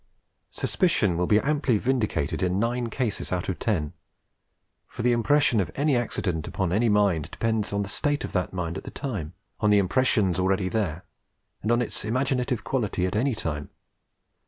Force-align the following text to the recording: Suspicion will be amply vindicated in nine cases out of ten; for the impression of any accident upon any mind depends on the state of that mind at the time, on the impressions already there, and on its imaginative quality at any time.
Suspicion 0.49 1.15
will 1.15 1.27
be 1.27 1.39
amply 1.41 1.77
vindicated 1.77 2.41
in 2.41 2.57
nine 2.57 2.89
cases 2.89 3.31
out 3.31 3.49
of 3.49 3.59
ten; 3.59 3.93
for 4.87 5.03
the 5.03 5.11
impression 5.11 5.59
of 5.59 5.69
any 5.75 5.95
accident 5.95 6.47
upon 6.47 6.71
any 6.73 6.89
mind 6.89 7.29
depends 7.29 7.71
on 7.71 7.83
the 7.83 7.87
state 7.87 8.23
of 8.23 8.31
that 8.31 8.51
mind 8.51 8.77
at 8.79 8.83
the 8.83 8.89
time, 8.89 9.35
on 9.59 9.69
the 9.69 9.77
impressions 9.77 10.39
already 10.39 10.69
there, 10.69 11.05
and 11.61 11.71
on 11.71 11.83
its 11.83 12.03
imaginative 12.03 12.63
quality 12.63 13.05
at 13.05 13.15
any 13.15 13.35
time. 13.35 13.69